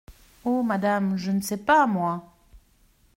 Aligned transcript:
Oh! 0.45 0.63
madame, 0.63 1.15
je 1.15 1.29
ne 1.29 1.41
sais 1.43 1.57
pas, 1.63 1.85
moi. 1.85 2.25